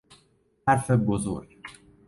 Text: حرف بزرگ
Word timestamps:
حرف 0.67 0.91
بزرگ 0.91 1.57